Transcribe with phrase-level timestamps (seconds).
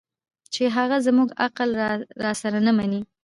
[0.53, 1.69] چې هغه زموږ عقل
[2.23, 3.01] راسره نه مني